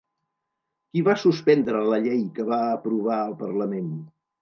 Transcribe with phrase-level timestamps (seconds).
[0.93, 3.97] Qui va suspendre la llei que va aprovar el parlament?